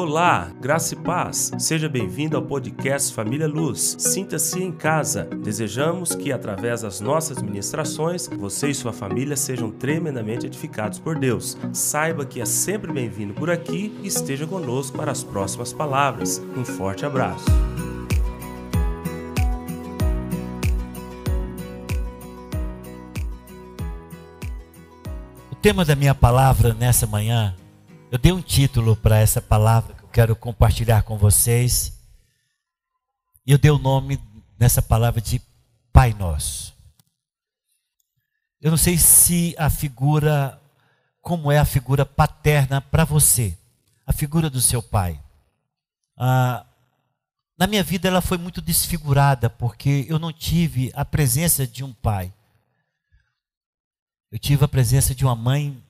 [0.00, 1.50] Olá, graça e paz.
[1.58, 3.96] Seja bem-vindo ao podcast Família Luz.
[3.98, 5.24] Sinta-se em casa.
[5.24, 11.58] Desejamos que, através das nossas ministrações, você e sua família sejam tremendamente edificados por Deus.
[11.72, 16.40] Saiba que é sempre bem-vindo por aqui e esteja conosco para as próximas palavras.
[16.56, 17.46] Um forte abraço.
[25.50, 27.52] O tema da minha palavra nessa manhã
[28.10, 31.96] eu dei um título para essa palavra quero compartilhar com vocês.
[33.46, 34.20] E eu dei o nome
[34.58, 35.40] nessa palavra de
[35.92, 36.74] Pai Nosso.
[38.60, 40.60] Eu não sei se a figura,
[41.22, 43.56] como é a figura paterna para você,
[44.04, 45.22] a figura do seu pai.
[46.16, 46.66] Ah,
[47.56, 51.92] na minha vida ela foi muito desfigurada, porque eu não tive a presença de um
[51.92, 52.34] pai.
[54.32, 55.80] Eu tive a presença de uma mãe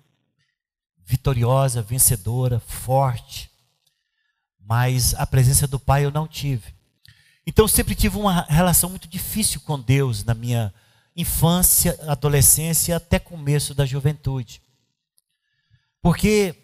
[1.07, 3.48] vitoriosa, vencedora, forte.
[4.69, 6.75] Mas a presença do Pai eu não tive.
[7.47, 10.75] Então eu sempre tive uma relação muito difícil com Deus na minha
[11.17, 14.61] infância, adolescência até começo da juventude.
[16.03, 16.55] Porque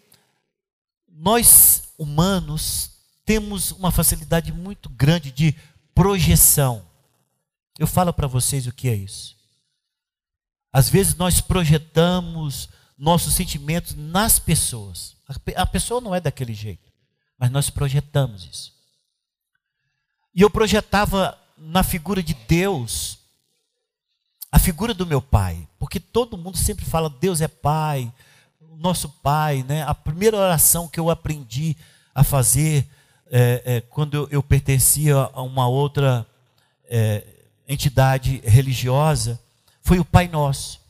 [1.07, 2.91] nós humanos
[3.25, 5.55] temos uma facilidade muito grande de
[5.95, 6.85] projeção.
[7.79, 9.35] Eu falo para vocês o que é isso.
[10.71, 15.15] Às vezes nós projetamos nossos sentimentos nas pessoas.
[15.55, 16.91] A pessoa não é daquele jeito,
[17.37, 18.73] mas nós projetamos isso.
[20.33, 23.19] E eu projetava na figura de Deus
[24.51, 28.11] a figura do meu pai, porque todo mundo sempre fala Deus é pai,
[28.77, 29.83] nosso pai, né?
[29.83, 31.75] A primeira oração que eu aprendi
[32.13, 32.87] a fazer
[33.27, 36.25] é, é, quando eu, pertencia a uma outra
[36.85, 37.25] é,
[37.67, 39.39] entidade religiosa
[39.81, 40.85] foi o Pai Nosso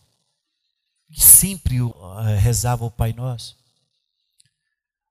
[1.21, 3.55] sempre eh, rezava o Pai Nosso.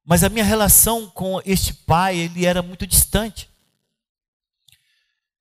[0.04, 3.48] Mas a minha relação com este pai, ele era muito distante.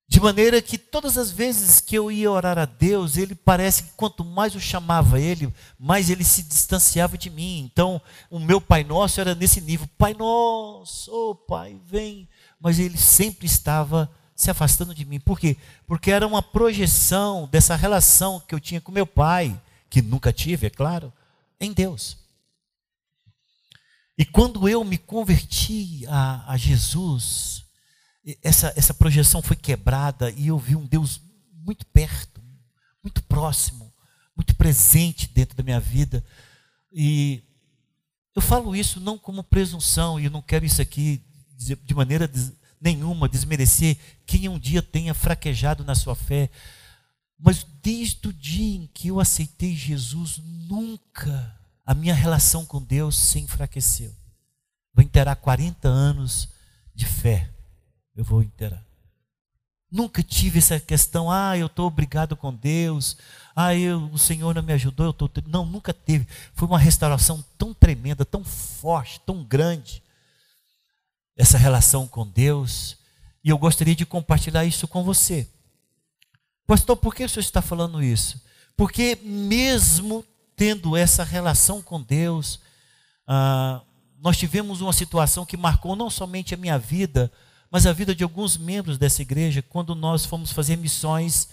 [0.06, 3.90] De maneira que todas as vezes que eu ia orar a Deus, ele parece que
[3.96, 7.60] quanto mais eu chamava ele, mais ele se distanciava de mim.
[7.60, 12.28] Então, o meu Pai Nosso era nesse nível: Pai Nosso, oh Pai, vem.
[12.60, 15.20] Mas ele sempre estava se afastando de mim.
[15.20, 15.56] Por quê?
[15.86, 20.66] Porque era uma projeção dessa relação que eu tinha com meu pai que nunca tive,
[20.66, 21.12] é claro,
[21.60, 22.23] em Deus.
[24.16, 27.64] E quando eu me converti a, a Jesus,
[28.42, 31.20] essa, essa projeção foi quebrada e eu vi um Deus
[31.52, 32.40] muito perto,
[33.02, 33.92] muito próximo,
[34.36, 36.24] muito presente dentro da minha vida.
[36.92, 37.42] E
[38.36, 41.22] eu falo isso não como presunção, e eu não quero isso aqui
[41.56, 42.30] de maneira
[42.80, 46.50] nenhuma desmerecer quem um dia tenha fraquejado na sua fé.
[47.38, 53.16] Mas desde o dia em que eu aceitei Jesus, nunca a minha relação com Deus
[53.16, 54.14] se enfraqueceu.
[54.94, 56.48] Vou interar 40 anos
[56.94, 57.50] de fé.
[58.16, 58.84] Eu vou interar.
[59.90, 63.16] Nunca tive essa questão, ah, eu estou obrigado com Deus,
[63.54, 65.30] ah, eu, o Senhor não me ajudou, eu estou.
[65.46, 66.26] Não, nunca teve.
[66.52, 70.02] Foi uma restauração tão tremenda, tão forte, tão grande,
[71.36, 72.96] essa relação com Deus.
[73.44, 75.48] E eu gostaria de compartilhar isso com você.
[76.66, 78.42] Pastor, por que o senhor está falando isso?
[78.76, 80.24] Porque mesmo
[80.56, 82.60] tendo essa relação com Deus,
[83.26, 83.80] ah,
[84.20, 87.30] nós tivemos uma situação que marcou não somente a minha vida,
[87.70, 91.48] mas a vida de alguns membros dessa igreja, quando nós fomos fazer missões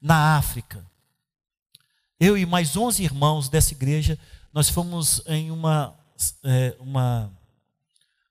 [0.00, 0.84] na África.
[2.20, 4.18] Eu e mais 11 irmãos dessa igreja,
[4.52, 5.94] nós fomos em uma,
[6.44, 7.32] é, uma,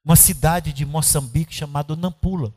[0.05, 2.53] uma cidade de Moçambique chamada Nampula.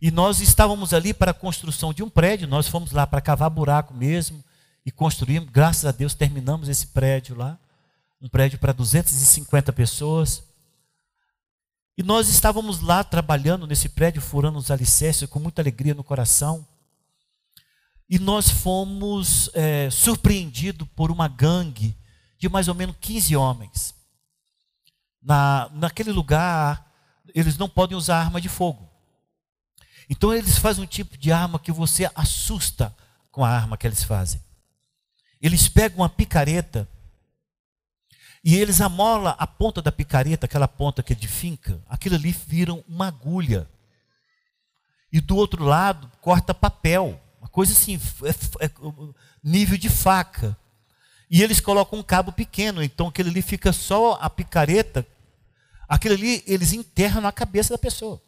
[0.00, 3.50] E nós estávamos ali para a construção de um prédio, nós fomos lá para cavar
[3.50, 4.42] buraco mesmo
[4.84, 7.58] e construímos, graças a Deus terminamos esse prédio lá,
[8.20, 10.42] um prédio para 250 pessoas.
[11.96, 16.66] E nós estávamos lá trabalhando nesse prédio, furando os alicerces com muita alegria no coração.
[18.08, 21.96] E nós fomos é, surpreendidos por uma gangue
[22.38, 23.94] de mais ou menos 15 homens.
[25.22, 26.90] Na, naquele lugar,
[27.34, 28.88] eles não podem usar arma de fogo.
[30.08, 32.94] Então eles fazem um tipo de arma que você assusta
[33.30, 34.40] com a arma que eles fazem.
[35.42, 36.88] Eles pegam uma picareta
[38.44, 42.32] e eles amolam a ponta da picareta, aquela ponta que é de finca, aquilo ali
[42.32, 43.68] viram uma agulha.
[45.12, 48.70] E do outro lado corta papel, uma coisa assim, é, é,
[49.42, 50.56] nível de faca.
[51.28, 55.06] E eles colocam um cabo pequeno, então aquele ali fica só a picareta,
[55.88, 58.22] aquilo ali eles enterram na cabeça da pessoa.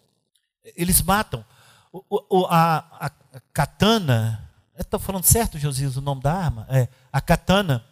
[0.76, 1.44] Eles matam
[1.92, 4.43] o, o, a, a, katana,
[4.82, 6.66] estou falando certo, Josias, o nome da arma?
[6.68, 7.84] É, a katana,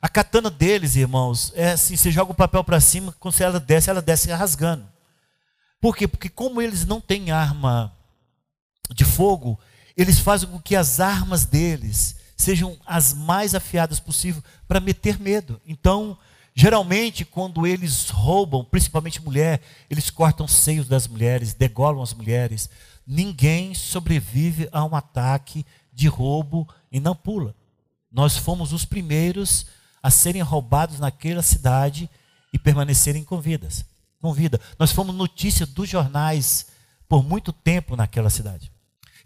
[0.00, 3.90] A katana deles, irmãos, é assim: você joga o papel para cima, quando ela desce,
[3.90, 4.86] ela desce rasgando.
[5.80, 6.06] Por quê?
[6.06, 7.92] Porque, como eles não têm arma
[8.94, 9.58] de fogo,
[9.96, 15.60] eles fazem com que as armas deles sejam as mais afiadas possível para meter medo.
[15.66, 16.16] Então,
[16.54, 19.60] geralmente, quando eles roubam, principalmente mulher,
[19.90, 22.70] eles cortam os seios das mulheres, degolam as mulheres.
[23.04, 25.66] Ninguém sobrevive a um ataque
[25.98, 27.56] de roubo e não pula.
[28.10, 29.66] Nós fomos os primeiros
[30.00, 32.08] a serem roubados naquela cidade
[32.52, 33.84] e permanecerem com vidas.
[34.20, 34.60] Com vida.
[34.78, 36.68] Nós fomos notícia dos jornais
[37.08, 38.70] por muito tempo naquela cidade.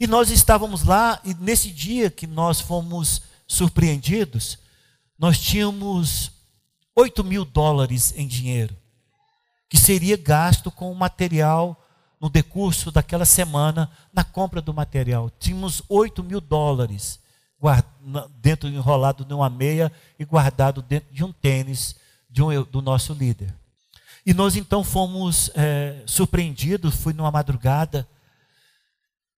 [0.01, 4.59] E nós estávamos lá, e nesse dia que nós fomos surpreendidos,
[5.19, 6.33] nós tínhamos
[6.97, 8.75] 8 mil dólares em dinheiro,
[9.69, 11.81] que seria gasto com o material
[12.23, 15.29] no decurso daquela semana na compra do material.
[15.41, 17.19] Tínhamos 8 mil dólares
[18.41, 21.97] dentro enrolado numa meia e guardado dentro de um tênis
[22.31, 23.53] de um, do nosso líder.
[24.25, 28.09] E nós então fomos é, surpreendidos, fui numa madrugada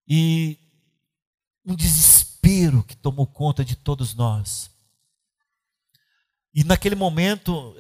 [0.07, 0.59] e
[1.65, 4.71] um desespero que tomou conta de todos nós.
[6.55, 7.75] E naquele momento,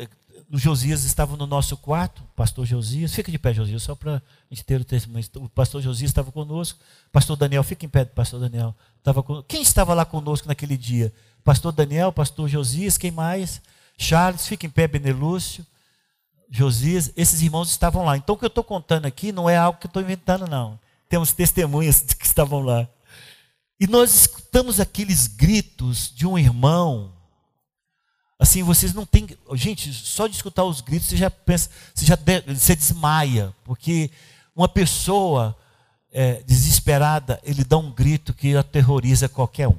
[0.51, 4.17] o Josias estava no nosso quarto, o pastor Josias, fica de pé, Josias, só para
[4.17, 5.25] a gente ter o testemunho.
[5.37, 6.79] O pastor Josias estava conosco,
[7.13, 8.75] pastor Daniel, fica em pé, pastor Daniel.
[8.99, 9.43] Estava com...
[9.43, 11.13] Quem estava lá conosco naquele dia?
[11.43, 13.61] Pastor Daniel, pastor Josias, quem mais?
[13.97, 15.65] Charles, fica em pé, Benelúcio,
[16.51, 18.17] Josias, esses irmãos estavam lá.
[18.17, 20.79] Então o que eu estou contando aqui não é algo que eu estou inventando, não.
[21.09, 22.89] Temos testemunhas que estavam lá.
[23.79, 27.13] E nós escutamos aqueles gritos de um irmão.
[28.39, 29.29] Assim, vocês não têm.
[29.53, 33.55] Gente, só de escutar os gritos, você já pensa, você já você desmaia.
[33.65, 34.11] Porque
[34.55, 35.57] uma pessoa
[36.13, 39.79] é, desesperada, ele dá um grito que aterroriza qualquer um.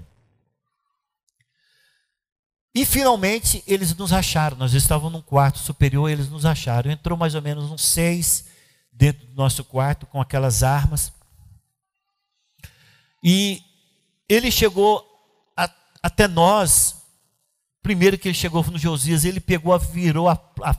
[2.75, 4.57] E finalmente eles nos acharam.
[4.57, 6.91] Nós estávamos num quarto superior, eles nos acharam.
[6.91, 8.45] Entrou mais ou menos uns seis
[8.91, 11.13] dentro do nosso quarto com aquelas armas.
[13.23, 13.63] E
[14.27, 15.05] ele chegou
[15.55, 15.69] a,
[16.03, 17.04] até nós.
[17.85, 20.33] Primeiro que ele chegou no Josias, ele pegou, virou a,
[20.63, 20.75] a,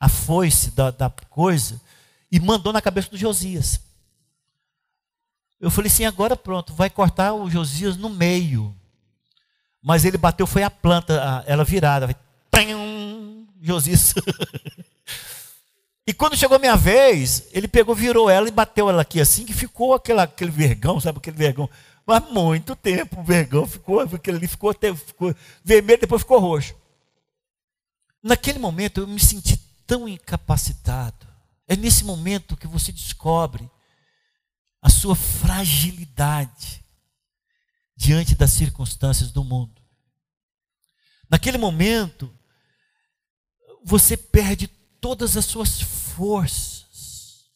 [0.00, 1.80] a foice da, da coisa
[2.32, 3.80] e mandou na cabeça do Josias.
[5.60, 8.74] Eu falei assim: agora pronto, vai cortar o Josias no meio.
[9.80, 12.08] Mas ele bateu, foi a planta, ela virada.
[12.50, 12.66] Vai,
[13.62, 14.14] Josias.
[16.04, 19.44] e quando chegou a minha vez, ele pegou, virou ela e bateu ela aqui assim,
[19.44, 21.70] que ficou aquela, aquele vergão, sabe aquele vergão?
[22.08, 24.74] Mas muito tempo o vergão ficou, ali ficou,
[25.06, 26.74] ficou vermelho, depois ficou roxo.
[28.22, 31.28] Naquele momento eu me senti tão incapacitado.
[31.66, 33.70] É nesse momento que você descobre
[34.80, 36.82] a sua fragilidade
[37.94, 39.82] diante das circunstâncias do mundo.
[41.28, 42.34] Naquele momento,
[43.84, 44.66] você perde
[44.98, 47.50] todas as suas forças.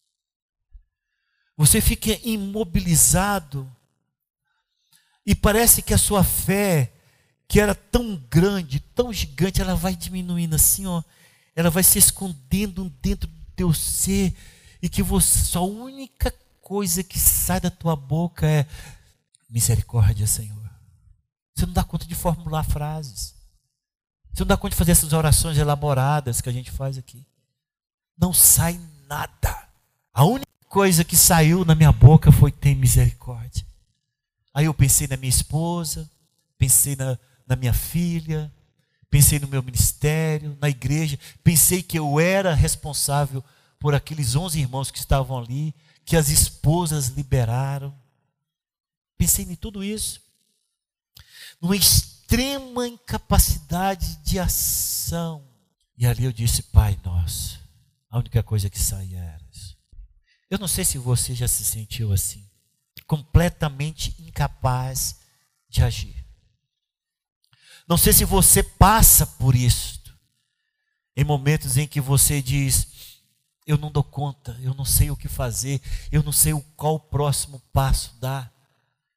[1.57, 3.75] Você fica imobilizado
[5.25, 6.93] e parece que a sua fé,
[7.47, 11.03] que era tão grande, tão gigante, ela vai diminuindo assim, ó.
[11.55, 14.35] Ela vai se escondendo dentro do teu ser
[14.83, 18.67] e que você, sua única coisa que sai da tua boca é
[19.49, 20.71] misericórdia, Senhor.
[21.55, 23.35] Você não dá conta de formular frases.
[24.33, 27.27] Você não dá conta de fazer essas orações elaboradas que a gente faz aqui.
[28.19, 29.69] Não sai nada.
[30.13, 33.67] A única coisa que saiu na minha boca foi tem misericórdia.
[34.55, 36.11] Aí eu pensei na minha esposa,
[36.59, 38.53] pensei na, na minha filha,
[39.11, 43.43] pensei no meu ministério, na igreja, pensei que eu era responsável
[43.79, 47.95] por aqueles 11 irmãos que estavam ali, que as esposas liberaram.
[49.19, 50.21] Pensei em tudo isso.
[51.61, 55.45] Numa extrema incapacidade de ação.
[55.97, 57.61] E ali eu disse, Pai nosso,
[58.11, 59.77] a única coisa que saía era isso.
[60.51, 62.47] Eu não sei se você já se sentiu assim,
[63.05, 65.21] completamente incapaz
[65.69, 66.25] de agir.
[67.89, 70.01] Não sei se você passa por isso,
[71.17, 73.21] em momentos em que você diz:
[73.67, 75.81] Eu não dou conta, eu não sei o que fazer,
[76.11, 78.53] eu não sei qual o próximo passo dar.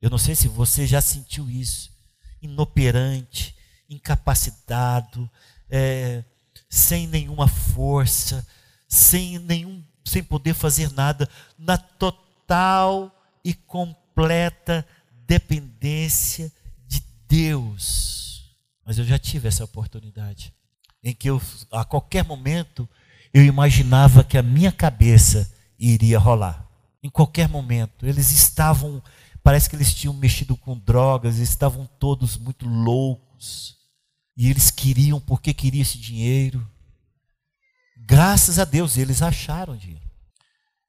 [0.01, 1.96] Eu não sei se você já sentiu isso
[2.42, 3.56] inoperante,
[3.89, 5.30] incapacitado,
[5.70, 6.24] é,
[6.70, 8.46] sem nenhuma força,
[8.88, 13.12] sem nenhum, sem poder fazer nada, na total
[13.45, 14.85] e completa
[15.25, 16.51] dependência
[16.85, 18.55] de Deus.
[18.85, 20.53] Mas eu já tive essa oportunidade
[21.01, 22.89] em que eu, a qualquer momento
[23.33, 25.49] eu imaginava que a minha cabeça
[25.79, 26.67] iria rolar.
[27.01, 29.01] Em qualquer momento, eles estavam
[29.45, 33.77] Parece que eles tinham mexido com drogas, estavam todos muito loucos.
[34.35, 36.67] E eles queriam, porque queriam esse dinheiro.
[37.95, 40.09] Graças a Deus, eles acharam dinheiro.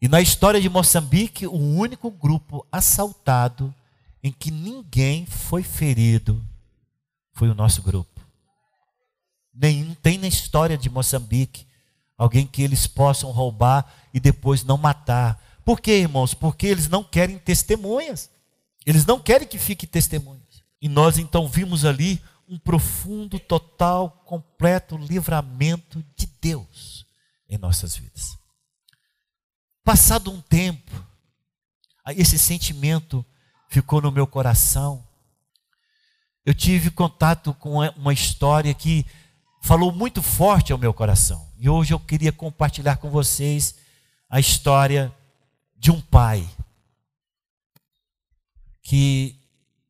[0.00, 3.74] E na história de Moçambique, o único grupo assaltado
[4.22, 6.44] em que ninguém foi ferido
[7.32, 8.20] foi o nosso grupo.
[9.54, 11.66] Nenhum tem na história de Moçambique
[12.16, 15.42] alguém que eles possam roubar e depois não matar.
[15.64, 16.34] Por quê, irmãos?
[16.34, 18.30] Porque eles não querem testemunhas.
[18.84, 20.62] Eles não querem que fique testemunhas.
[20.80, 27.04] E nós então vimos ali um profundo, total, completo livramento de Deus
[27.48, 28.38] em nossas vidas.
[29.86, 30.90] Passado um tempo,
[32.16, 33.24] esse sentimento
[33.68, 35.06] ficou no meu coração.
[36.44, 39.06] Eu tive contato com uma história que
[39.62, 41.52] falou muito forte ao meu coração.
[41.56, 43.76] E hoje eu queria compartilhar com vocês
[44.28, 45.14] a história
[45.76, 46.44] de um pai
[48.82, 49.38] que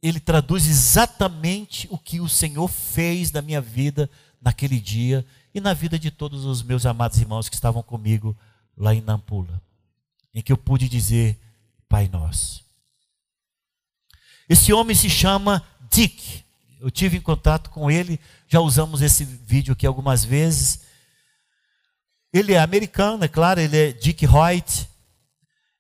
[0.03, 4.11] ele traduz exatamente o que o Senhor fez na minha vida
[4.43, 8.37] naquele dia e na vida de todos os meus amados irmãos que estavam comigo
[8.77, 9.63] lá em Nampula,
[10.37, 11.41] em que eu pude dizer
[11.89, 12.63] Pai Nosso.
[14.47, 16.45] Esse homem se chama Dick.
[16.79, 20.83] Eu tive em contato com ele, já usamos esse vídeo aqui algumas vezes.
[22.31, 24.87] Ele é americano, é claro, ele é Dick Hoyt.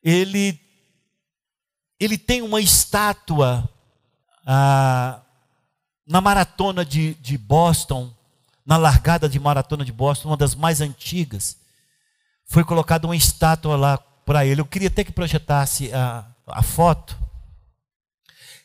[0.02, 0.58] Ele,
[2.00, 3.68] ele tem uma estátua
[4.46, 5.20] ah,
[6.06, 8.10] na maratona de, de Boston,
[8.64, 11.58] na largada de maratona de Boston, uma das mais antigas,
[12.46, 14.61] foi colocada uma estátua lá para ele.
[14.61, 17.16] Eu queria até que projetasse a, a foto.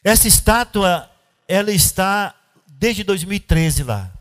[0.04, 1.10] Essa estátua,
[1.48, 2.36] ela está
[2.68, 4.12] desde 2013 lá.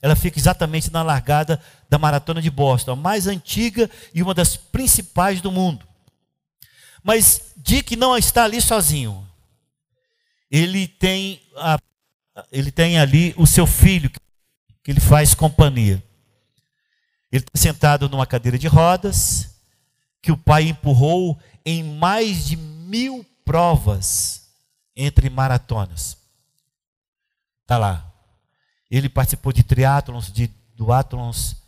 [0.00, 4.56] Ela fica exatamente na largada da maratona de Boston, a mais antiga e uma das
[4.56, 5.86] principais do mundo.
[7.02, 9.26] Mas Dick não está ali sozinho
[10.50, 11.78] ele tem, a,
[12.50, 14.10] ele tem ali o seu filho,
[14.82, 16.02] que ele faz companhia.
[17.30, 19.55] Ele está sentado numa cadeira de rodas,
[20.26, 24.48] que o pai empurrou em mais de mil provas
[24.96, 26.18] entre maratonas.
[27.62, 28.12] Está lá.
[28.90, 31.58] Ele participou de triatlons, de duatlons.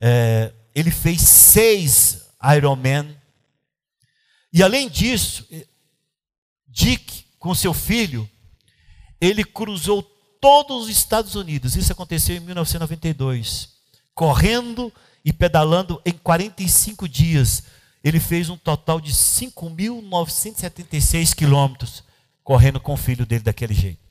[0.00, 3.16] É, ele fez seis Ironman.
[4.52, 5.46] E além disso,
[6.66, 8.28] Dick com seu filho,
[9.20, 10.02] ele cruzou
[10.40, 11.76] todos os Estados Unidos.
[11.76, 13.68] Isso aconteceu em 1992.
[14.16, 14.92] Correndo
[15.24, 17.62] e pedalando em 45 dias.
[18.04, 22.04] Ele fez um total de 5.976 quilômetros
[22.44, 24.04] correndo com o filho dele daquele jeito.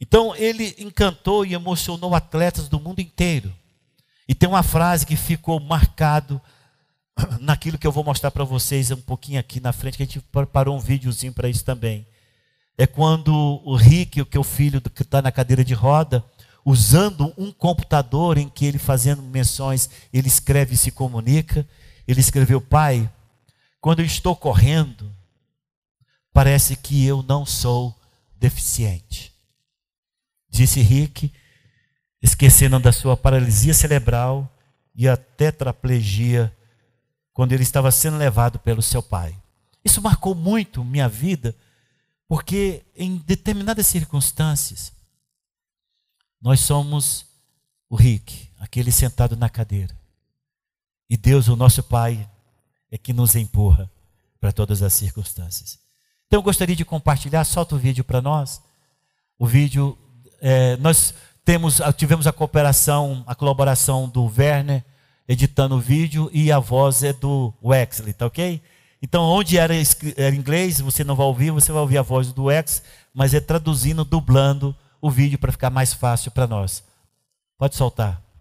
[0.00, 3.52] Então ele encantou e emocionou atletas do mundo inteiro.
[4.26, 6.40] E tem uma frase que ficou marcado
[7.38, 10.20] naquilo que eu vou mostrar para vocês um pouquinho aqui na frente, que a gente
[10.20, 12.06] preparou um videozinho para isso também
[12.76, 16.24] é quando o Rick, que é o filho que está na cadeira de roda,
[16.64, 21.66] usando um computador em que ele fazendo menções, ele escreve e se comunica.
[22.06, 23.10] Ele escreveu: Pai,
[23.80, 25.14] quando eu estou correndo,
[26.32, 27.98] parece que eu não sou
[28.36, 29.32] deficiente.
[30.48, 31.32] Disse Rick,
[32.20, 34.52] esquecendo da sua paralisia cerebral
[34.94, 36.54] e a tetraplegia
[37.32, 39.34] quando ele estava sendo levado pelo seu pai.
[39.84, 41.56] Isso marcou muito minha vida
[42.28, 44.92] porque em determinadas circunstâncias,
[46.40, 47.26] nós somos
[47.90, 49.94] o Rick, aquele sentado na cadeira.
[51.12, 52.26] E Deus, o nosso Pai,
[52.90, 53.90] é que nos empurra
[54.40, 55.78] para todas as circunstâncias.
[56.26, 58.62] Então eu gostaria de compartilhar, solta o vídeo para nós.
[59.38, 59.98] O vídeo,
[60.40, 61.12] é, nós
[61.44, 64.82] temos, tivemos a cooperação, a colaboração do Werner,
[65.28, 68.62] editando o vídeo, e a voz é do Wexley, tá ok?
[69.02, 69.74] Então, onde era,
[70.16, 73.40] era inglês, você não vai ouvir, você vai ouvir a voz do ex, mas é
[73.40, 76.82] traduzindo, dublando o vídeo para ficar mais fácil para nós.
[77.58, 78.31] Pode soltar.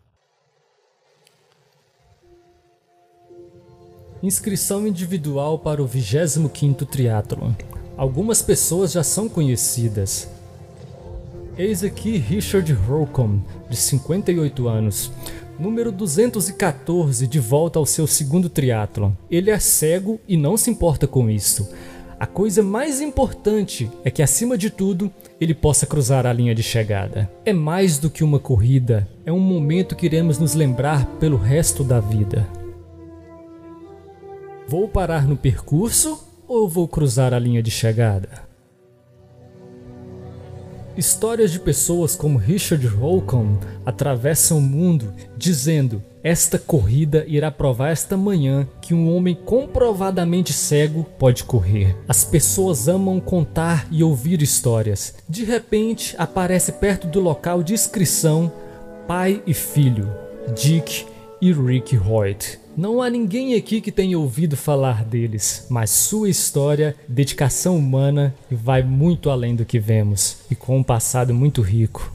[4.23, 7.53] Inscrição individual para o 25º Triathlon.
[7.97, 10.29] Algumas pessoas já são conhecidas.
[11.57, 15.11] Eis aqui Richard Holcomb, de 58 anos,
[15.59, 19.11] número 214 de volta ao seu segundo triatlon.
[19.29, 21.67] Ele é cego e não se importa com isso.
[22.19, 26.61] A coisa mais importante é que, acima de tudo, ele possa cruzar a linha de
[26.61, 27.27] chegada.
[27.43, 31.83] É mais do que uma corrida, é um momento que iremos nos lembrar pelo resto
[31.83, 32.60] da vida.
[34.71, 38.47] Vou parar no percurso ou vou cruzar a linha de chegada?
[40.95, 48.15] Histórias de pessoas como Richard Holcomb atravessam o mundo dizendo Esta corrida irá provar esta
[48.15, 51.97] manhã que um homem comprovadamente cego pode correr.
[52.07, 55.15] As pessoas amam contar e ouvir histórias.
[55.27, 58.49] De repente, aparece perto do local de inscrição
[59.05, 60.09] pai e filho,
[60.55, 61.05] Dick
[61.41, 62.60] e Rick Hoyt.
[62.75, 68.81] Não há ninguém aqui que tenha ouvido falar deles, mas sua história, dedicação humana vai
[68.81, 72.09] muito além do que vemos e com um passado muito rico.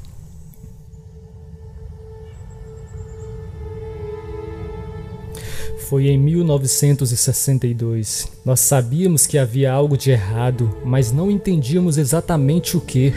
[5.88, 8.26] Foi em 1962.
[8.44, 13.12] Nós sabíamos que havia algo de errado, mas não entendíamos exatamente o que.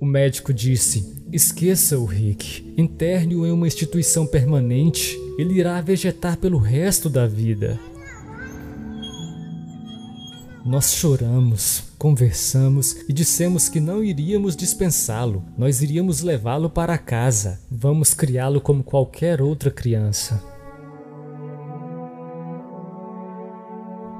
[0.00, 6.58] O médico disse: Esqueça o Rick, interne-o em uma instituição permanente, ele irá vegetar pelo
[6.58, 7.76] resto da vida.
[10.64, 18.14] Nós choramos, conversamos e dissemos que não iríamos dispensá-lo, nós iríamos levá-lo para casa, vamos
[18.14, 20.53] criá-lo como qualquer outra criança.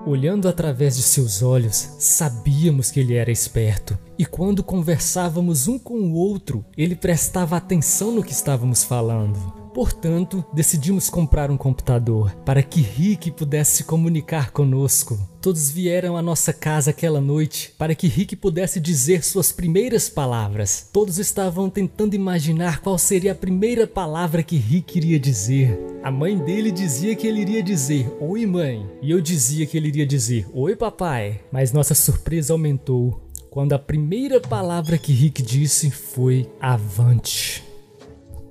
[0.07, 5.95] Olhando através de seus olhos, sabíamos que ele era esperto, e quando conversávamos um com
[5.95, 9.63] o outro, ele prestava atenção no que estávamos falando.
[9.75, 15.19] Portanto, decidimos comprar um computador para que Rick pudesse se comunicar conosco.
[15.43, 20.88] Todos vieram à nossa casa aquela noite para que Rick pudesse dizer suas primeiras palavras.
[20.93, 25.76] Todos estavam tentando imaginar qual seria a primeira palavra que Rick iria dizer.
[26.04, 29.88] A mãe dele dizia que ele iria dizer Oi, mãe, e eu dizia que ele
[29.88, 31.40] iria dizer Oi, papai.
[31.50, 37.74] Mas nossa surpresa aumentou quando a primeira palavra que Rick disse foi Avante.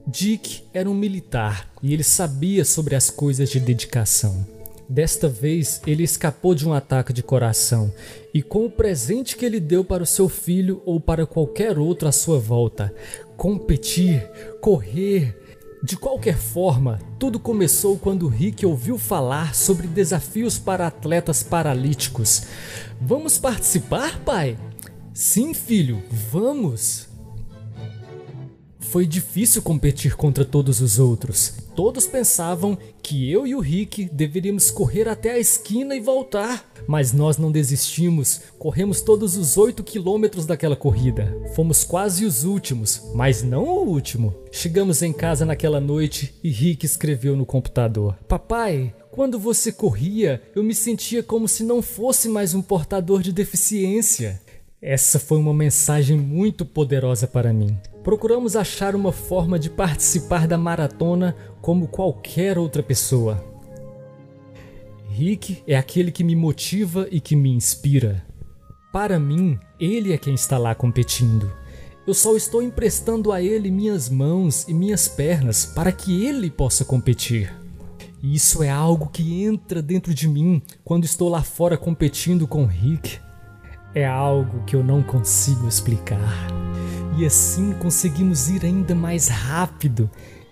[0.06, 4.46] Dick era um militar e ele sabia sobre as coisas de dedicação.
[4.88, 7.92] Desta vez, ele escapou de um ataque de coração
[8.34, 12.08] e, com o presente que ele deu para o seu filho ou para qualquer outro
[12.08, 12.94] à sua volta,
[13.38, 14.30] competir,
[14.62, 15.36] correr,
[15.82, 22.44] de qualquer forma, tudo começou quando Rick ouviu falar sobre desafios para atletas paralíticos.
[23.02, 24.58] Vamos participar, pai?
[25.14, 27.13] Sim, filho, vamos!
[28.90, 31.56] Foi difícil competir contra todos os outros.
[31.76, 36.72] Todos pensavam que eu e o Rick deveríamos correr até a esquina e voltar.
[36.86, 41.36] Mas nós não desistimos, corremos todos os 8 quilômetros daquela corrida.
[41.56, 44.36] Fomos quase os últimos, mas não o último.
[44.52, 50.62] Chegamos em casa naquela noite e Rick escreveu no computador: Papai, quando você corria, eu
[50.62, 54.42] me sentia como se não fosse mais um portador de deficiência.
[54.82, 60.58] Essa foi uma mensagem muito poderosa para mim procuramos achar uma forma de participar da
[60.58, 63.44] maratona como qualquer outra pessoa.
[65.10, 68.26] Rick é aquele que me motiva e que me inspira.
[68.92, 71.52] Para mim, ele é quem está lá competindo.
[72.06, 76.84] Eu só estou emprestando a ele minhas mãos e minhas pernas para que ele possa
[76.84, 77.54] competir.
[78.22, 82.66] E isso é algo que entra dentro de mim quando estou lá fora competindo com
[82.66, 83.20] Rick.
[83.96, 86.73] É algo que eu não consigo explicar
[87.18, 90.10] e assim conseguimos ir ainda mais rápido.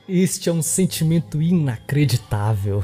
[0.08, 2.84] Este é um sentimento inacreditável.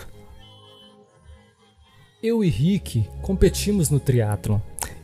[2.21, 4.59] Eu e Rick competimos no triatlon.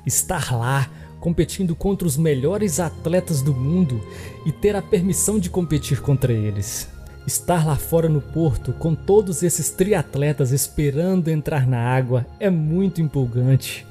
[0.05, 4.01] Estar lá, competindo contra os melhores atletas do mundo
[4.45, 6.89] e ter a permissão de competir contra eles.
[7.27, 13.01] Estar lá fora no porto com todos esses triatletas esperando entrar na água é muito
[13.01, 13.85] empolgante.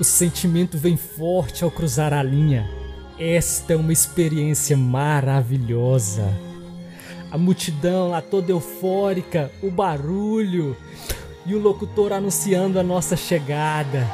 [0.00, 2.83] O sentimento vem forte ao cruzar a linha
[3.18, 6.32] esta é uma experiência maravilhosa.
[7.30, 10.76] A multidão lá toda eufórica, o barulho
[11.46, 14.08] e o locutor anunciando a nossa chegada.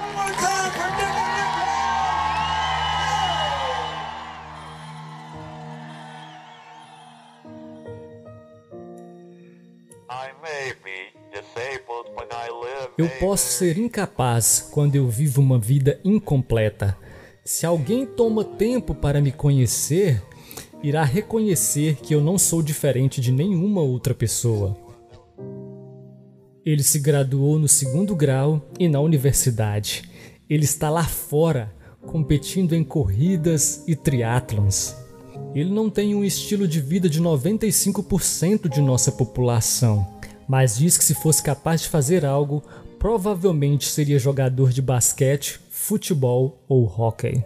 [12.98, 16.96] Eu posso ser incapaz quando eu vivo uma vida incompleta
[17.44, 20.22] se alguém toma tempo para me conhecer,
[20.83, 24.76] irá reconhecer que eu não sou diferente de nenhuma outra pessoa.
[26.64, 30.03] Ele se graduou no segundo grau e na universidade.
[30.48, 31.74] Ele está lá fora,
[32.07, 34.94] competindo em corridas e triatlons.
[35.55, 40.07] Ele não tem um estilo de vida de 95% de nossa população,
[40.46, 42.62] mas diz que se fosse capaz de fazer algo,
[43.00, 47.42] provavelmente seria jogador de basquete futebol ou hockey.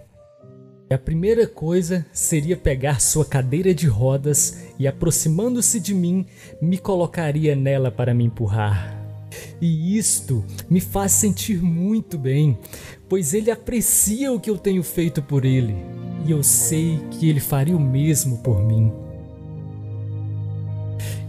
[0.90, 6.26] A primeira coisa seria pegar sua cadeira de rodas e, aproximando-se de mim,
[6.60, 9.00] me colocaria nela para me empurrar.
[9.60, 12.58] E isto me faz sentir muito bem,
[13.08, 15.76] pois ele aprecia o que eu tenho feito por ele,
[16.26, 18.92] e eu sei que ele faria o mesmo por mim.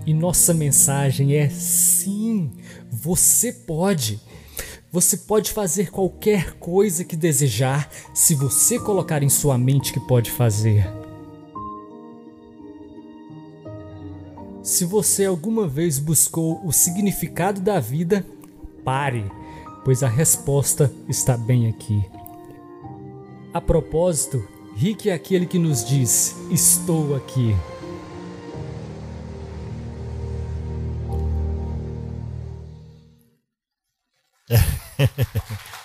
[0.05, 2.14] E nossa mensagem é: sim,
[2.91, 4.19] você pode.
[4.91, 10.31] Você pode fazer qualquer coisa que desejar se você colocar em sua mente que pode
[10.31, 10.87] fazer.
[14.63, 18.25] Se você alguma vez buscou o significado da vida,
[18.83, 19.23] pare,
[19.83, 22.03] pois a resposta está bem aqui.
[23.53, 24.43] A propósito,
[24.75, 27.55] Rick é aquele que nos diz: Estou aqui.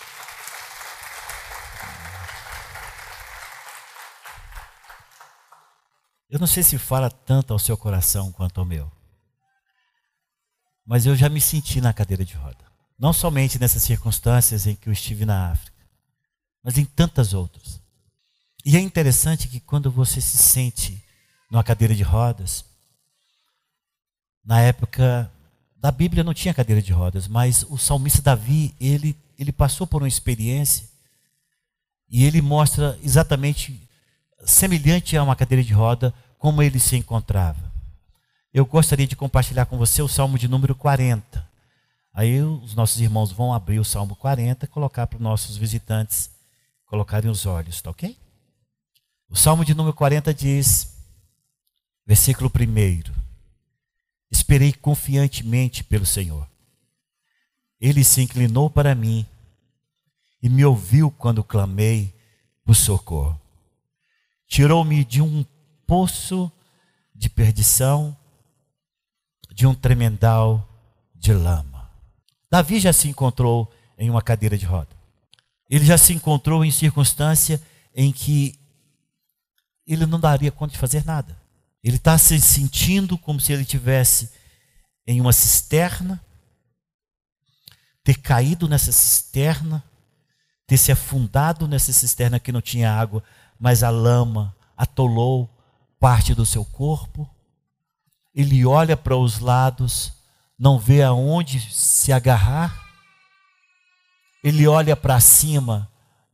[6.31, 8.91] eu não sei se fala tanto ao seu coração quanto ao meu,
[10.87, 12.71] mas eu já me senti na cadeira de roda.
[12.99, 15.77] Não somente nessas circunstâncias em que eu estive na África,
[16.63, 17.81] mas em tantas outras.
[18.65, 21.03] E é interessante que quando você se sente
[21.51, 22.65] numa cadeira de rodas,
[24.45, 25.33] na época
[25.81, 30.03] da Bíblia não tinha cadeira de rodas, mas o salmista Davi, ele, ele passou por
[30.03, 30.87] uma experiência
[32.09, 33.81] e ele mostra exatamente
[34.45, 37.71] semelhante a uma cadeira de roda como ele se encontrava.
[38.53, 41.49] Eu gostaria de compartilhar com você o Salmo de número 40.
[42.13, 46.31] Aí os nossos irmãos vão abrir o Salmo 40 e colocar para os nossos visitantes
[46.85, 48.19] colocarem os olhos, tá ok?
[49.29, 50.93] O Salmo de número 40 diz,
[52.05, 53.30] versículo 1:
[54.31, 56.49] Esperei confiantemente pelo Senhor.
[57.81, 59.27] Ele se inclinou para mim
[60.43, 62.15] e me ouviu quando clamei
[62.65, 63.41] por socorro.
[64.47, 65.45] Tirou-me de um
[65.87, 66.51] poço
[67.15, 68.17] de perdição,
[69.53, 70.67] de um tremendal
[71.15, 71.91] de lama.
[72.51, 74.89] Davi já se encontrou em uma cadeira de roda.
[75.69, 77.63] Ele já se encontrou em circunstância
[77.95, 78.59] em que
[79.87, 81.40] ele não daria conta de fazer nada.
[81.83, 84.31] Ele está se sentindo como se ele tivesse
[85.07, 86.23] em uma cisterna,
[88.05, 89.83] ter caído nessa cisterna,
[90.67, 93.23] ter se afundado nessa cisterna que não tinha água,
[93.59, 95.49] mas a lama atolou
[95.99, 97.29] parte do seu corpo.
[98.35, 100.13] Ele olha para os lados,
[100.59, 102.89] não vê aonde se agarrar.
[104.45, 105.91] Ele olha para cima,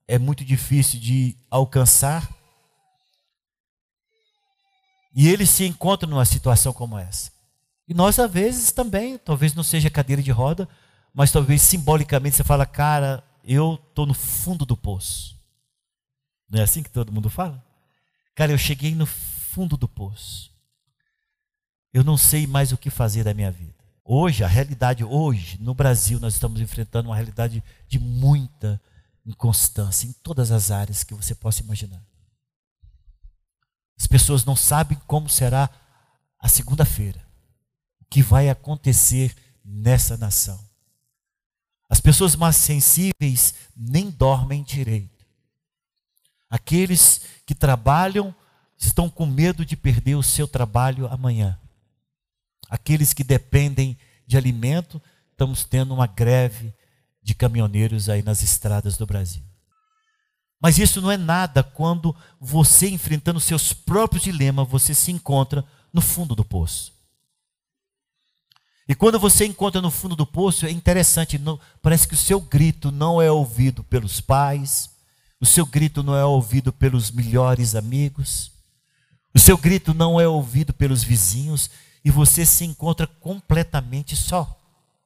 [0.07, 2.36] é muito difícil de alcançar.
[5.17, 7.33] E ele se encontra numa situação como essa.
[7.89, 10.69] E nós, às vezes, também, talvez não seja cadeira de roda,
[11.15, 15.35] mas talvez simbolicamente você fala, cara, eu estou no fundo do poço.
[16.51, 17.65] Não é assim que todo mundo fala?
[18.35, 20.51] Cara, eu cheguei no fundo do poço.
[21.95, 23.75] Eu não sei mais o que fazer da minha vida.
[24.05, 28.79] Hoje, a realidade, hoje, no Brasil, nós estamos enfrentando uma realidade de muita
[29.25, 32.05] inconstância em todas as áreas que você possa imaginar.
[33.99, 35.71] As pessoas não sabem como será
[36.39, 37.21] a segunda-feira,
[38.01, 40.63] o que vai acontecer nessa nação.
[41.89, 45.25] As pessoas mais sensíveis nem dormem direito.
[46.51, 48.35] Aqueles que trabalham
[48.77, 51.59] estão com medo de perder o seu trabalho amanhã.
[52.69, 56.75] Aqueles que dependem de alimento, estamos tendo uma greve
[57.23, 59.46] de caminhoneiros aí nas estradas do Brasil.
[60.61, 66.01] Mas isso não é nada quando você, enfrentando seus próprios dilemas, você se encontra no
[66.01, 66.93] fundo do poço.
[68.89, 72.41] E quando você encontra no fundo do poço, é interessante, não, parece que o seu
[72.41, 74.91] grito não é ouvido pelos pais,
[75.41, 78.53] o seu grito não é ouvido pelos melhores amigos,
[79.35, 81.69] o seu grito não é ouvido pelos vizinhos,
[82.05, 84.57] e você se encontra completamente só.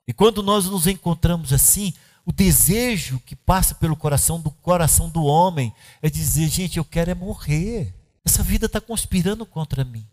[0.06, 5.24] E quando nós nos encontramos assim, o desejo que passa pelo coração do coração do
[5.24, 7.94] homem é dizer, gente, eu quero é morrer.
[8.24, 10.06] Essa vida está conspirando contra mim.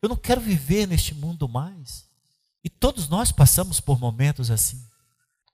[0.00, 2.06] Eu não quero viver neste mundo mais.
[2.62, 4.82] E todos nós passamos por momentos assim.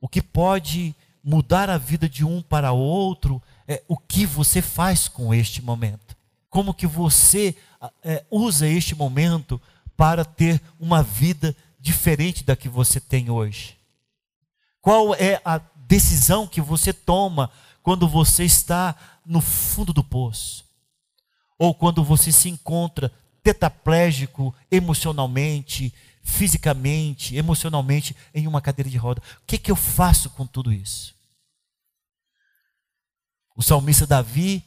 [0.00, 5.08] O que pode mudar a vida de um para outro é o que você faz
[5.08, 6.16] com este momento.
[6.50, 7.56] Como que você
[8.02, 9.60] é, usa este momento
[9.96, 13.81] para ter uma vida diferente da que você tem hoje.
[14.82, 17.50] Qual é a decisão que você toma
[17.84, 20.64] quando você está no fundo do poço?
[21.56, 23.12] Ou quando você se encontra
[23.44, 29.22] tetraplégico emocionalmente, fisicamente, emocionalmente em uma cadeira de roda?
[29.42, 31.14] O que, é que eu faço com tudo isso?
[33.54, 34.64] O salmista Davi,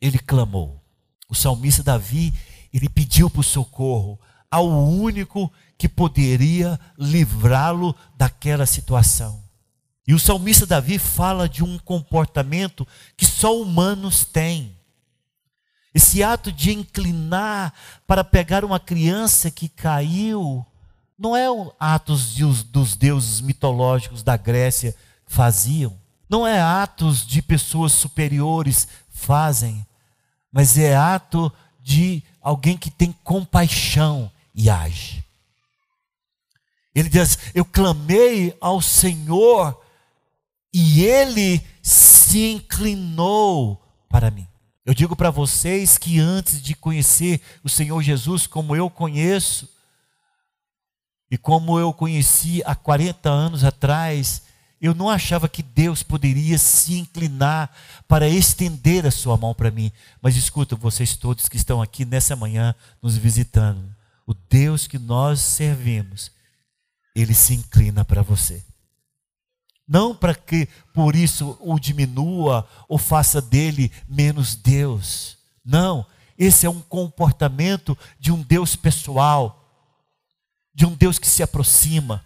[0.00, 0.82] ele clamou.
[1.28, 2.32] O salmista Davi,
[2.72, 4.18] ele pediu por socorro
[4.50, 9.44] ao único que poderia livrá-lo daquela situação.
[10.06, 12.86] E o salmista Davi fala de um comportamento
[13.16, 14.76] que só humanos têm.
[15.92, 17.72] Esse ato de inclinar
[18.06, 20.64] para pegar uma criança que caiu,
[21.18, 24.94] não é o atos de, dos deuses mitológicos da Grécia
[25.26, 25.98] faziam.
[26.28, 29.86] Não é atos de pessoas superiores fazem,
[30.52, 35.25] mas é ato de alguém que tem compaixão e age.
[36.96, 39.78] Ele diz: Eu clamei ao Senhor
[40.72, 44.48] e ele se inclinou para mim.
[44.84, 49.68] Eu digo para vocês que antes de conhecer o Senhor Jesus como eu conheço,
[51.30, 54.42] e como eu conheci há 40 anos atrás,
[54.80, 57.70] eu não achava que Deus poderia se inclinar
[58.06, 59.90] para estender a sua mão para mim.
[60.22, 63.84] Mas escuta, vocês todos que estão aqui nessa manhã nos visitando,
[64.26, 66.30] o Deus que nós servimos,
[67.16, 68.62] ele se inclina para você.
[69.88, 75.38] Não para que por isso o diminua ou faça dele menos Deus.
[75.64, 76.04] Não,
[76.36, 79.64] esse é um comportamento de um Deus pessoal,
[80.74, 82.22] de um Deus que se aproxima,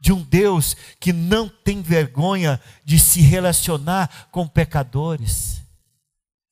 [0.00, 5.62] de um Deus que não tem vergonha de se relacionar com pecadores.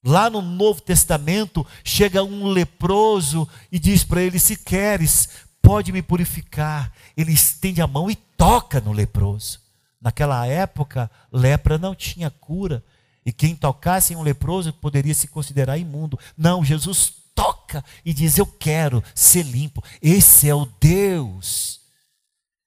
[0.05, 5.29] Lá no Novo Testamento, chega um leproso e diz para ele: Se queres,
[5.67, 6.93] pode me purificar.
[7.17, 9.61] Ele estende a mão e toca no leproso.
[10.01, 12.85] Naquela época, lepra não tinha cura.
[13.25, 16.17] E quem tocasse em um leproso poderia se considerar imundo.
[16.39, 19.83] Não, Jesus toca e diz: Eu quero ser limpo.
[20.01, 21.81] Esse é o Deus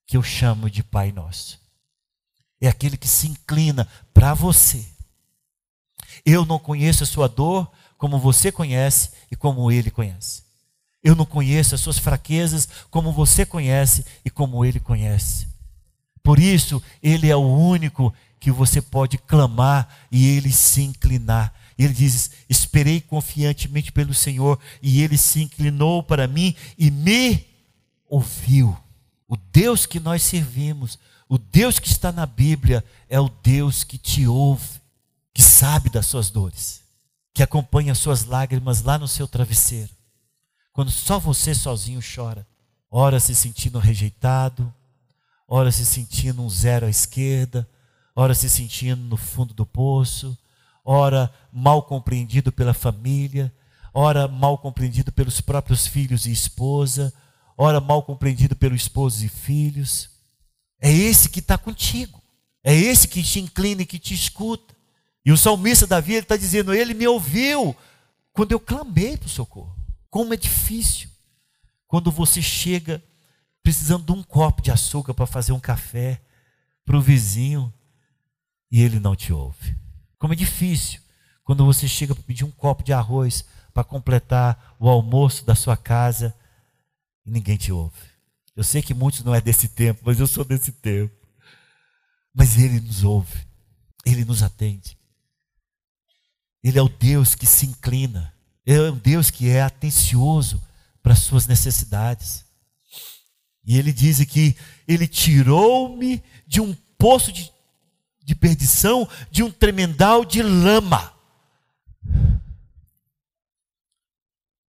[0.05, 1.57] que eu chamo de Pai Nosso.
[2.59, 4.85] É aquele que se inclina para você.
[6.25, 10.48] Eu não conheço a sua dor como você conhece e como ele conhece.
[11.03, 15.47] Eu não conheço as suas fraquezas como você conhece e como ele conhece.
[16.29, 21.53] Por isso, Ele é o único que você pode clamar e Ele se inclinar.
[21.77, 27.45] Ele diz: Esperei confiantemente pelo Senhor e Ele se inclinou para mim e me
[28.07, 28.77] ouviu.
[29.27, 33.97] O Deus que nós servimos, o Deus que está na Bíblia, é o Deus que
[33.97, 34.79] te ouve,
[35.33, 36.81] que sabe das suas dores,
[37.33, 39.89] que acompanha as suas lágrimas lá no seu travesseiro,
[40.71, 42.47] quando só você sozinho chora,
[42.89, 44.73] ora se sentindo rejeitado,
[45.47, 47.67] ora se sentindo um zero à esquerda,
[48.15, 50.37] ora se sentindo no fundo do poço,
[50.83, 53.53] ora mal compreendido pela família,
[53.93, 57.13] ora mal compreendido pelos próprios filhos e esposa,
[57.57, 60.09] ora mal compreendido pelos esposos e filhos.
[60.81, 62.21] É esse que está contigo,
[62.63, 64.75] é esse que te inclina e que te escuta.
[65.25, 67.75] E o salmista Davi está dizendo: Ele me ouviu
[68.31, 69.78] quando eu clamei para o socorro.
[70.09, 71.09] Como é difícil
[71.87, 73.03] quando você chega
[73.61, 76.21] precisando de um copo de açúcar para fazer um café
[76.85, 77.71] para o vizinho
[78.71, 79.77] e ele não te ouve.
[80.17, 81.01] Como é difícil
[81.43, 85.77] quando você chega para pedir um copo de arroz para completar o almoço da sua
[85.77, 86.35] casa
[87.25, 88.09] e ninguém te ouve.
[88.55, 91.15] Eu sei que muitos não é desse tempo, mas eu sou desse tempo.
[92.33, 93.47] Mas ele nos ouve,
[94.05, 94.97] ele nos atende.
[96.63, 98.33] Ele é o Deus que se inclina,
[98.73, 100.61] é um Deus que é atencioso
[101.01, 102.45] para as suas necessidades.
[103.65, 104.55] E ele diz que
[104.87, 107.51] ele tirou-me de um poço de,
[108.23, 111.13] de perdição, de um tremendal de lama.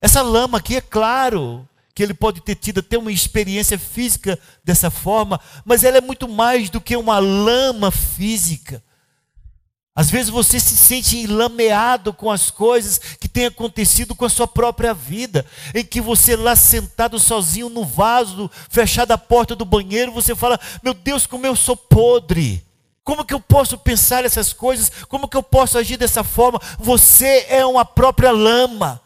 [0.00, 4.90] Essa lama aqui, é claro, que ele pode ter tido até uma experiência física dessa
[4.90, 8.82] forma, mas ela é muito mais do que uma lama física.
[10.00, 14.48] Às vezes você se sente enlameado com as coisas que têm acontecido com a sua
[14.48, 20.10] própria vida, em que você lá sentado sozinho no vaso, fechada a porta do banheiro,
[20.10, 22.66] você fala: "Meu Deus, como eu sou podre.
[23.04, 24.90] Como que eu posso pensar essas coisas?
[25.06, 26.58] Como que eu posso agir dessa forma?
[26.78, 29.02] Você é uma própria lama."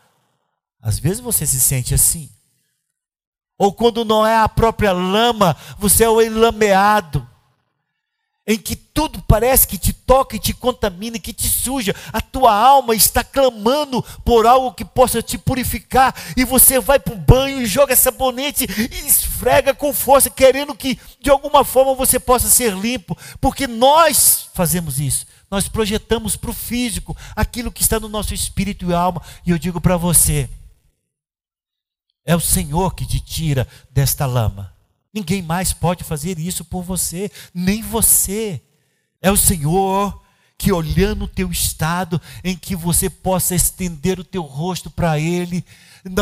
[0.80, 2.30] Às vezes você se sente assim.
[3.58, 7.33] Ou quando não é a própria lama, você é o enlameado
[8.46, 12.54] em que tudo parece que te toca e te contamina, que te suja, a tua
[12.54, 17.62] alma está clamando por algo que possa te purificar, e você vai para o banho
[17.62, 22.74] e joga sabonete e esfrega com força, querendo que de alguma forma você possa ser
[22.74, 28.34] limpo, porque nós fazemos isso, nós projetamos para o físico aquilo que está no nosso
[28.34, 30.50] espírito e alma, e eu digo para você:
[32.26, 34.73] é o Senhor que te tira desta lama.
[35.14, 38.60] Ninguém mais pode fazer isso por você, nem você.
[39.22, 40.20] É o Senhor
[40.58, 45.64] que olhando o teu estado, em que você possa estender o teu rosto para Ele.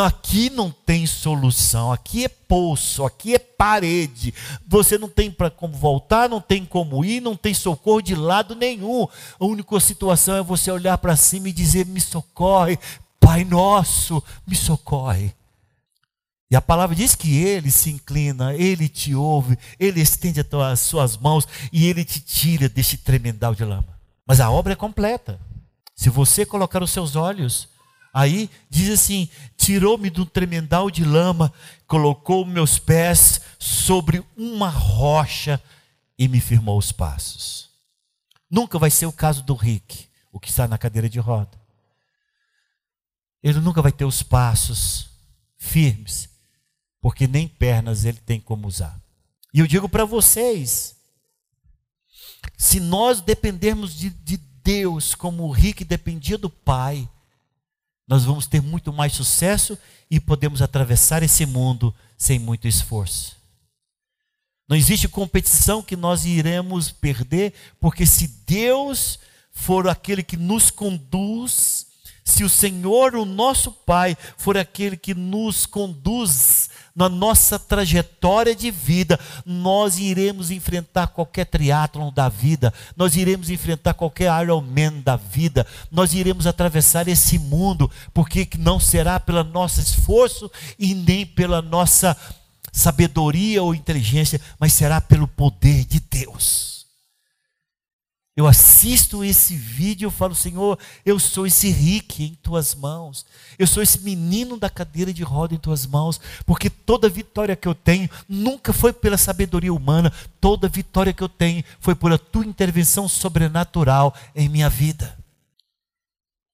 [0.05, 4.33] Aqui não tem solução, aqui é poço, aqui é parede.
[4.67, 8.55] Você não tem para como voltar, não tem como ir, não tem socorro de lado
[8.55, 9.07] nenhum.
[9.41, 12.79] A única situação é você olhar para cima e dizer: Me socorre,
[13.19, 15.35] Pai nosso, me socorre.
[16.53, 20.39] E a palavra diz que ele se inclina, ele te ouve, ele estende
[20.71, 23.99] as suas mãos e ele te tira deste tremendal de lama.
[24.27, 25.41] Mas a obra é completa.
[25.97, 27.71] Se você colocar os seus olhos,
[28.13, 31.51] aí diz assim: tirou-me do tremendal de lama,
[31.87, 35.59] colocou meus pés sobre uma rocha
[36.19, 37.71] e me firmou os passos.
[38.51, 41.59] Nunca vai ser o caso do Rick, o que está na cadeira de roda.
[43.43, 45.09] Ele nunca vai ter os passos
[45.57, 46.29] firmes,
[47.03, 48.99] porque nem pernas ele tem como usar.
[49.53, 50.95] E eu digo para vocês,
[52.57, 57.07] se nós dependermos de, de Deus como o Rick dependia do Pai,
[58.07, 59.77] nós vamos ter muito mais sucesso
[60.09, 63.37] e podemos atravessar esse mundo sem muito esforço.
[64.69, 69.19] Não existe competição que nós iremos perder, porque se Deus
[69.51, 71.89] for aquele que nos conduz,
[72.25, 78.71] se o Senhor, o nosso Pai, for aquele que nos conduz na nossa trajetória de
[78.71, 85.67] vida, nós iremos enfrentar qualquer triatlon da vida, nós iremos enfrentar qualquer Ironman da vida,
[85.91, 92.17] nós iremos atravessar esse mundo, porque não será pelo nosso esforço e nem pela nossa
[92.71, 96.82] sabedoria ou inteligência, mas será pelo poder de Deus.
[98.35, 103.27] Eu assisto esse vídeo e falo, Senhor, eu sou esse Rick em tuas mãos.
[103.59, 107.69] Eu sou esse menino da cadeira de roda em tuas mãos, porque toda vitória que
[107.69, 112.17] eu tenho nunca foi pela sabedoria humana, toda vitória que eu tenho foi por a
[112.17, 115.19] tua intervenção sobrenatural em minha vida.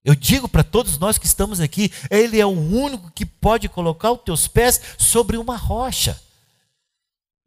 [0.04, 4.10] Eu digo para todos nós que estamos aqui, ele é o único que pode colocar
[4.10, 6.20] os teus pés sobre uma rocha.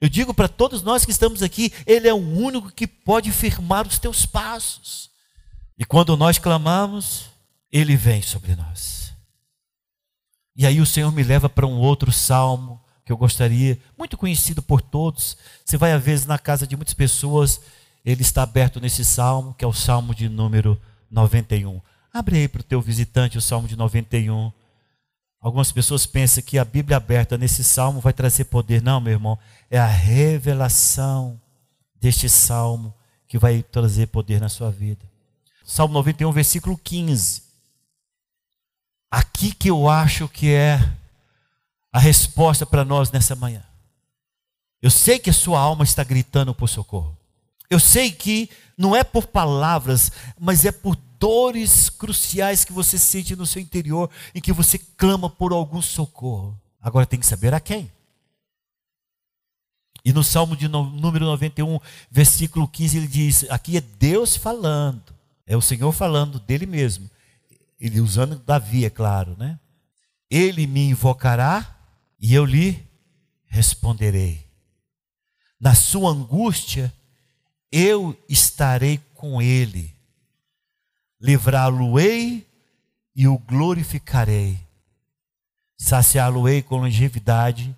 [0.02, 3.88] Eu digo para todos nós que estamos aqui, Ele é o único que pode firmar
[3.88, 5.12] os teus passos.
[5.78, 7.30] E quando nós clamamos,
[7.72, 9.14] Ele vem sobre nós.
[10.56, 14.62] E aí o Senhor me leva para um outro salmo que eu gostaria, muito conhecido
[14.62, 15.38] por todos.
[15.64, 17.62] Você vai às vezes na casa de muitas pessoas,
[18.04, 21.80] ele está aberto nesse salmo, que é o salmo de número 91.
[22.14, 24.52] Abre aí para o teu visitante o salmo de 91.
[25.42, 28.80] Algumas pessoas pensam que a Bíblia aberta nesse salmo vai trazer poder.
[28.80, 29.40] Não, meu irmão,
[29.72, 31.42] é a revelação
[32.00, 32.94] deste salmo
[33.28, 35.10] que vai trazer poder na sua vida.
[35.64, 37.42] Salmo 91, versículo 15.
[39.10, 40.80] Aqui que eu acho que é
[41.92, 43.64] a resposta para nós nessa manhã.
[44.80, 47.18] Eu sei que a sua alma está gritando por socorro.
[47.70, 53.36] Eu sei que não é por palavras, mas é por dores cruciais que você sente
[53.36, 56.60] no seu interior, em que você clama por algum socorro.
[56.82, 57.92] Agora tem que saber a quem.
[60.04, 61.80] E no Salmo de número 91,
[62.10, 65.14] versículo 15, ele diz: aqui é Deus falando,
[65.46, 67.08] é o Senhor falando dele mesmo.
[67.80, 69.60] Ele usando Davi, é claro, né?
[70.28, 71.78] Ele me invocará
[72.20, 72.84] e eu lhe
[73.46, 74.48] responderei.
[75.60, 76.92] Na sua angústia,
[77.72, 80.01] eu estarei com ele
[81.22, 82.48] livrá-lo-ei
[83.16, 84.60] e o glorificarei.
[85.78, 87.76] Saciá-lo-ei com longevidade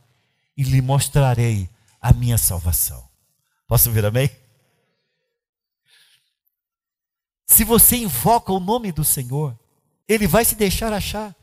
[0.56, 3.03] e lhe mostrarei a minha salvação.
[3.67, 4.29] Posso ouvir amém?
[7.45, 9.58] Se você invoca o nome do Senhor,
[10.08, 11.36] Ele vai se deixar achar.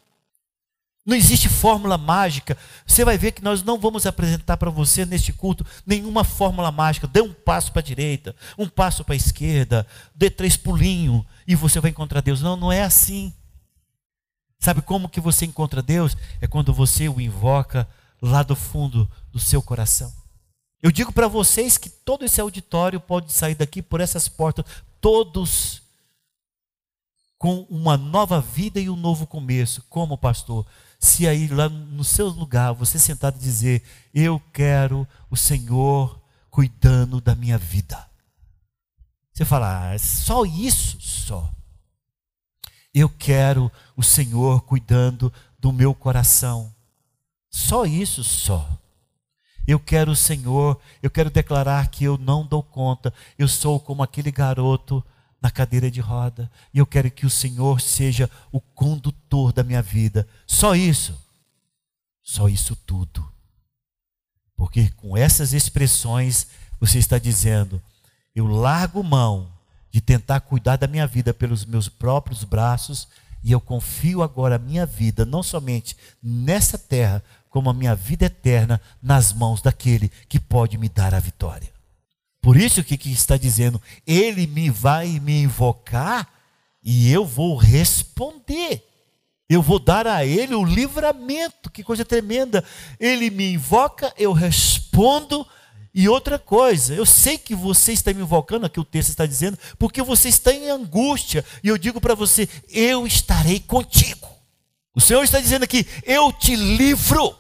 [1.05, 2.57] Não existe fórmula mágica.
[2.87, 7.07] Você vai ver que nós não vamos apresentar para você neste culto nenhuma fórmula mágica.
[7.07, 11.55] Dê um passo para a direita, um passo para a esquerda, dê três pulinhos e
[11.55, 12.43] você vai encontrar Deus.
[12.43, 13.33] Não, não é assim.
[14.59, 16.17] Sabe como que você encontra Deus?
[16.41, 17.89] É quando você o invoca
[18.21, 20.13] lá do fundo do seu coração.
[20.83, 24.65] Eu digo para vocês que todo esse auditório pode sair daqui por essas portas,
[25.01, 25.83] todos
[27.39, 29.83] com uma nova vida e um novo começo.
[29.89, 30.67] Como, pastor?
[31.01, 33.83] Se aí lá no seu lugar, você sentado dizer:
[34.13, 38.07] Eu quero o Senhor cuidando da minha vida.
[39.33, 41.01] Você fala, ah, só isso?
[41.01, 41.51] Só.
[42.93, 46.75] Eu quero o Senhor cuidando do meu coração.
[47.49, 48.69] Só isso, só.
[49.67, 54.03] Eu quero o Senhor, eu quero declarar que eu não dou conta, eu sou como
[54.03, 55.03] aquele garoto
[55.41, 56.51] na cadeira de roda.
[56.73, 60.29] E eu quero que o Senhor seja o condutor da minha vida.
[60.47, 61.19] Só isso.
[62.23, 63.27] Só isso tudo.
[64.57, 66.47] Porque com essas expressões
[66.79, 67.83] você está dizendo:
[68.35, 69.51] eu largo mão
[69.91, 73.09] de tentar cuidar da minha vida pelos meus próprios braços,
[73.43, 78.27] e eu confio agora a minha vida, não somente nessa terra, como a minha vida
[78.27, 81.80] eterna, nas mãos daquele que pode me dar a vitória.
[82.41, 86.29] Por isso que, que está dizendo, ele me vai me invocar
[86.83, 88.87] e eu vou responder.
[89.49, 92.65] Eu vou dar a ele o livramento, que coisa tremenda.
[92.99, 95.47] Ele me invoca, eu respondo
[95.93, 99.59] e outra coisa, eu sei que você está me invocando, aqui o texto está dizendo,
[99.77, 104.29] porque você está em angústia, e eu digo para você: eu estarei contigo.
[104.95, 107.37] O Senhor está dizendo aqui: eu te livro,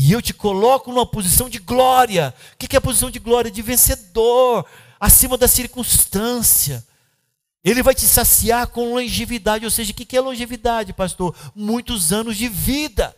[0.00, 2.32] e eu te coloco numa posição de glória.
[2.54, 3.50] O que é a posição de glória?
[3.50, 4.64] De vencedor,
[5.00, 6.86] acima da circunstância.
[7.64, 11.34] Ele vai te saciar com longevidade, ou seja, o que é longevidade, pastor?
[11.52, 13.12] Muitos anos de vida.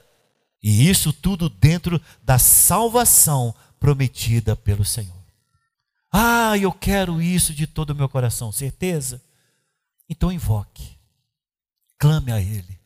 [0.62, 5.22] E isso tudo dentro da salvação prometida pelo Senhor.
[6.10, 9.22] Ah, eu quero isso de todo o meu coração, certeza?
[10.08, 10.96] Então invoque,
[11.98, 12.79] clame a Ele,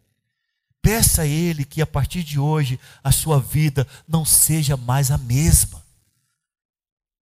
[0.84, 5.16] peça a Ele que a partir de hoje a sua vida não seja mais a
[5.16, 5.82] mesma.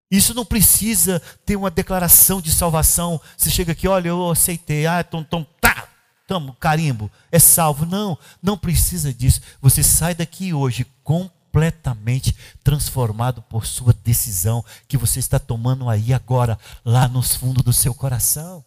[0.09, 3.21] Isso não precisa ter uma declaração de salvação.
[3.37, 5.87] Você chega aqui, olha, eu aceitei, ah, então, então tá,
[6.27, 7.85] tamo, carimbo, é salvo.
[7.85, 9.39] Não, não precisa disso.
[9.61, 12.33] Você sai daqui hoje com completamente
[12.63, 17.93] transformado por sua decisão que você está tomando aí agora, lá nos fundos do seu
[17.93, 18.63] coração.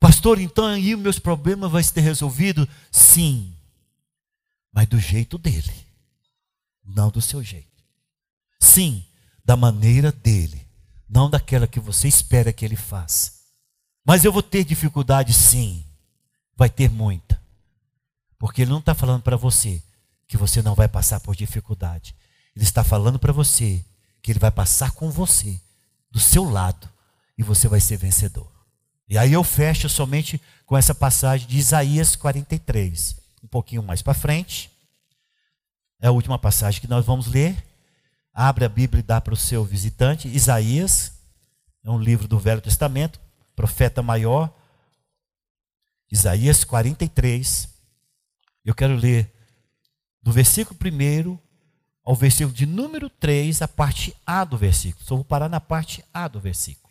[0.00, 2.66] Pastor, então aí meus problemas vão ser resolvidos?
[2.90, 3.54] Sim,
[4.72, 5.86] mas do jeito dele,
[6.84, 7.68] não do seu jeito.
[8.60, 9.04] Sim,
[9.44, 10.66] da maneira dele,
[11.08, 13.32] não daquela que você espera que ele faça.
[14.04, 15.84] Mas eu vou ter dificuldade, sim,
[16.56, 17.40] vai ter muita,
[18.38, 19.82] porque ele não está falando para você
[20.26, 22.14] que você não vai passar por dificuldade.
[22.54, 23.84] Ele está falando para você
[24.20, 25.60] que ele vai passar com você,
[26.10, 26.88] do seu lado,
[27.36, 28.50] e você vai ser vencedor.
[29.08, 33.16] E aí eu fecho somente com essa passagem de Isaías 43.
[33.42, 34.70] Um pouquinho mais para frente.
[36.00, 37.64] É a última passagem que nós vamos ler.
[38.32, 40.28] Abre a Bíblia e dá para o seu visitante.
[40.28, 41.12] Isaías,
[41.82, 43.20] é um livro do Velho Testamento,
[43.56, 44.54] profeta maior.
[46.10, 47.68] Isaías 43.
[48.64, 49.32] Eu quero ler
[50.22, 51.38] do versículo 1
[52.04, 55.04] ao versículo de número 3, a parte A do versículo.
[55.04, 56.88] Só vou parar na parte A do versículo.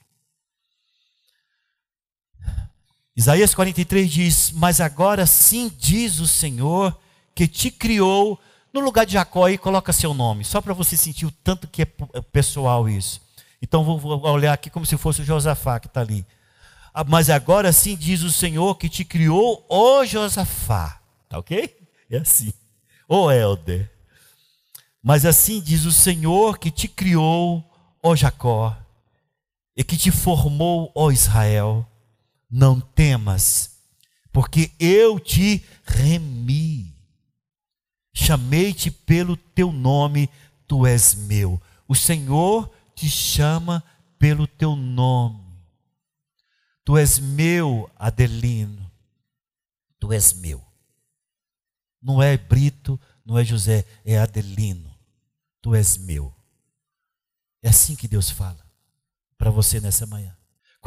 [3.18, 6.98] Isaías 43 diz: Mas agora sim diz o Senhor
[7.36, 8.40] que te criou.
[8.72, 11.82] No lugar de Jacó e coloca seu nome, só para você sentir o tanto que
[11.82, 13.20] é, é pessoal isso.
[13.60, 16.24] Então vou olhar aqui como se fosse o Josafá que está ali.
[16.94, 21.02] Ah, mas agora sim diz o Senhor que te criou, ô Josafá.
[21.28, 21.76] Tá ok?
[22.10, 22.54] É assim
[23.08, 23.90] ó oh, Helder.
[25.02, 27.64] Mas assim diz o Senhor que te criou,
[28.04, 28.76] ó Jacó,
[29.76, 31.88] e que te formou, ó Israel.
[32.50, 33.78] Não temas,
[34.32, 36.96] porque eu te remi.
[38.14, 40.30] Chamei-te pelo teu nome,
[40.68, 41.62] tu és meu.
[41.88, 43.84] O Senhor te chama
[44.18, 45.48] pelo teu nome.
[46.84, 48.90] Tu és meu, Adelino.
[50.00, 50.64] Tu és meu.
[52.02, 54.96] Não é Brito, não é José, é Adelino.
[55.62, 56.34] Tu és meu.
[57.62, 58.66] É assim que Deus fala
[59.38, 60.37] para você nessa manhã.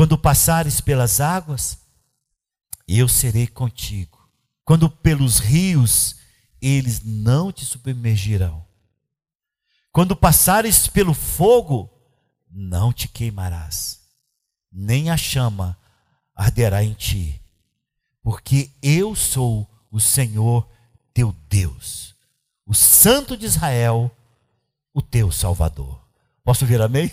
[0.01, 1.78] Quando passares pelas águas,
[2.88, 4.18] eu serei contigo.
[4.64, 6.16] Quando pelos rios,
[6.59, 8.64] eles não te submergirão.
[9.92, 11.90] Quando passares pelo fogo,
[12.51, 14.01] não te queimarás,
[14.72, 15.76] nem a chama
[16.34, 17.38] arderá em ti,
[18.22, 20.66] porque eu sou o Senhor
[21.12, 22.14] teu Deus,
[22.64, 24.11] o Santo de Israel,
[24.94, 26.03] o teu Salvador.
[26.42, 27.12] Posso ouvir amém?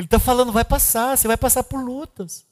[0.00, 2.46] Ele está falando, vai passar, você vai passar por lutas.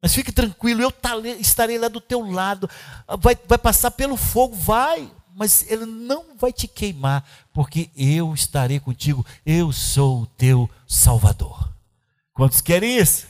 [0.00, 0.92] Mas fique tranquilo, eu
[1.38, 2.68] estarei lá do teu lado.
[3.20, 7.22] Vai, vai passar pelo fogo, vai, mas ele não vai te queimar,
[7.52, 11.70] porque eu estarei contigo, eu sou o teu Salvador.
[12.32, 13.26] Quantos querem isso?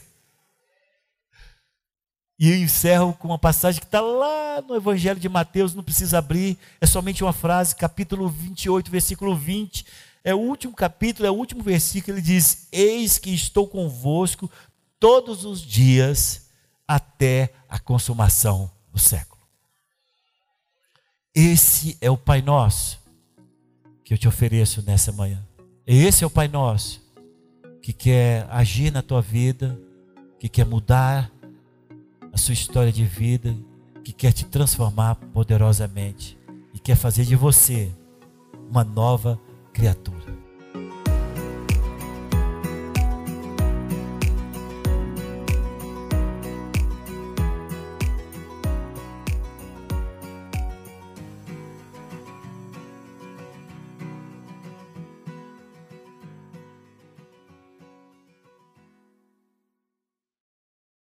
[2.39, 6.19] E eu encerro com uma passagem que está lá no Evangelho de Mateus, não precisa
[6.19, 9.85] abrir, é somente uma frase, capítulo 28, versículo 20.
[10.23, 12.17] É o último capítulo, é o último versículo.
[12.17, 14.49] Ele diz: Eis que estou convosco
[14.99, 16.49] todos os dias
[16.87, 19.41] até a consumação do século.
[21.35, 23.01] Esse é o Pai Nosso
[24.03, 25.45] que eu te ofereço nessa manhã.
[25.85, 27.01] Esse é o Pai Nosso
[27.81, 29.77] que quer agir na tua vida,
[30.39, 31.29] que quer mudar
[32.31, 33.53] a sua história de vida,
[34.03, 36.37] que quer te transformar poderosamente
[36.73, 37.91] e quer fazer de você
[38.69, 39.37] uma nova
[39.73, 40.22] criatura.